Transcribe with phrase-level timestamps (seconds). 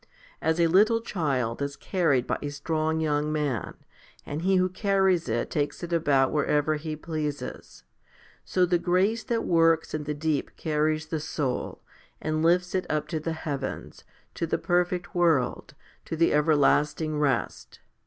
[0.41, 3.75] As a little child is carried by a strong young man,
[4.25, 7.83] and he who carries it takes it about wherever he pleases,
[8.43, 11.83] so the grace that works in the deep carries the soul,
[12.19, 14.03] and lifts it up to the heavens,
[14.33, 15.75] to the perfect world,
[16.05, 17.79] to the everlasting rest.